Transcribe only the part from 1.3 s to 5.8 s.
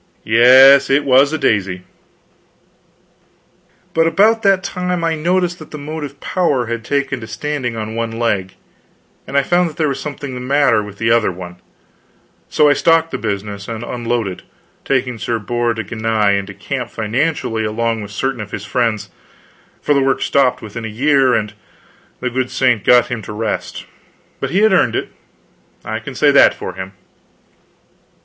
a daisy. But about that time I noticed that the